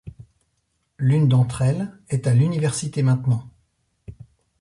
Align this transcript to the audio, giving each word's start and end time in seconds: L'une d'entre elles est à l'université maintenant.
L'une 0.97 1.27
d'entre 1.27 1.61
elles 1.61 1.95
est 2.09 2.25
à 2.25 2.33
l'université 2.33 3.03
maintenant. 3.03 3.47